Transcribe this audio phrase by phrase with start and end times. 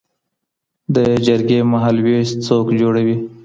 [0.95, 3.17] د جرګي مهالویش څوک جوړوي؟